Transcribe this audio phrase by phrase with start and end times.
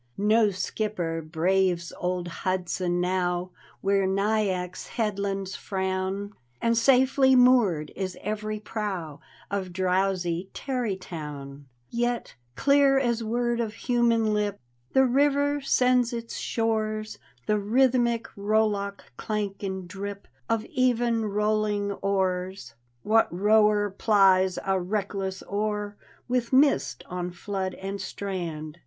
[0.17, 3.51] No skipper braves old Hudson now
[3.81, 9.19] Where Nyack's Headlands frown, And safely moored is every prow
[9.51, 14.59] Of drowsy Tarrytown; Yet, clear as word of human lip.
[14.93, 22.73] The river sends its shores The rhythmic niUock cIank and drip Of even rolling oars.
[23.03, 25.95] What rower plies a reckless oar
[26.27, 28.79] With mist on flood and strand?